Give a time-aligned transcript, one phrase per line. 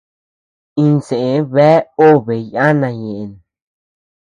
[0.83, 1.19] Insë
[1.51, 1.75] bea
[2.07, 3.31] obe yana ñeʼen.